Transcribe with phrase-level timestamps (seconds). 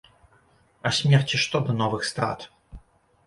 [0.89, 2.47] А смерці што да новых страт?